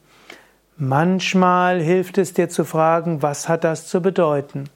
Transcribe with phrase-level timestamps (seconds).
[0.76, 4.70] Manchmal hilft es dir zu fragen, was hat das zu bedeuten?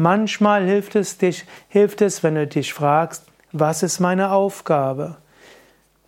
[0.00, 5.16] Manchmal hilft es dich, hilft es, wenn du dich fragst, was ist meine Aufgabe?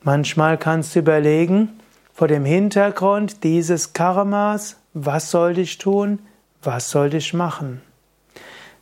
[0.02, 1.80] Manchmal kannst du überlegen,
[2.14, 6.20] vor dem Hintergrund dieses Karmas, was soll ich tun,
[6.62, 7.82] was soll ich machen?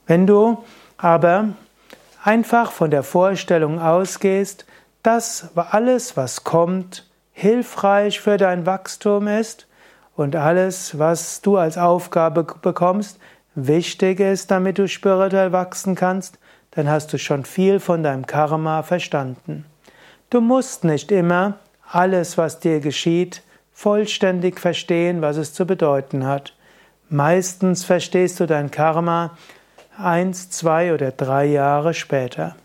[0.07, 0.63] Wenn du
[0.99, 1.55] aber
[2.23, 4.67] einfach von der Vorstellung ausgehst,
[5.03, 9.69] dass alles, was kommt, hilfreich für dein Wachstum ist
[10.17, 13.19] und alles, was du als Aufgabe bekommst,
[13.55, 16.39] wichtig ist, damit du spirituell wachsen kannst,
[16.73, 19.65] dann hast du schon viel von deinem Karma verstanden.
[20.31, 21.59] Du musst nicht immer
[21.91, 26.55] alles, was dir geschieht, vollständig verstehen, was es zu bedeuten hat.
[27.09, 29.37] Meistens verstehst du dein Karma
[29.97, 32.57] eins, zwei oder drei Jahre später.